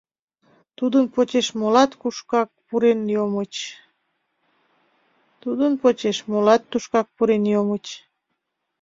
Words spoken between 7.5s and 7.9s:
йомыч.